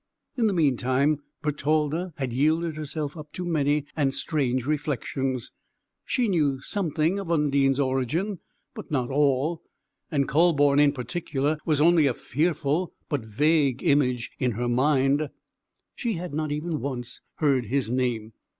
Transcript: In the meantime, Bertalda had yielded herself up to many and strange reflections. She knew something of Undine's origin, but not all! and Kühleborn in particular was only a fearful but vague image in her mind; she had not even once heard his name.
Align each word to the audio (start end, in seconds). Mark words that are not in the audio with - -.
In 0.35 0.47
the 0.47 0.53
meantime, 0.53 1.21
Bertalda 1.43 2.11
had 2.17 2.33
yielded 2.33 2.75
herself 2.75 3.15
up 3.15 3.31
to 3.33 3.45
many 3.45 3.85
and 3.95 4.15
strange 4.15 4.65
reflections. 4.65 5.51
She 6.05 6.27
knew 6.27 6.59
something 6.59 7.19
of 7.19 7.29
Undine's 7.29 7.79
origin, 7.79 8.39
but 8.73 8.89
not 8.89 9.11
all! 9.11 9.61
and 10.09 10.27
Kühleborn 10.27 10.81
in 10.81 10.91
particular 10.91 11.59
was 11.67 11.79
only 11.79 12.07
a 12.07 12.15
fearful 12.15 12.95
but 13.09 13.23
vague 13.23 13.83
image 13.83 14.31
in 14.39 14.53
her 14.53 14.67
mind; 14.67 15.29
she 15.93 16.13
had 16.13 16.33
not 16.33 16.51
even 16.51 16.79
once 16.81 17.21
heard 17.35 17.65
his 17.67 17.91
name. 17.91 18.33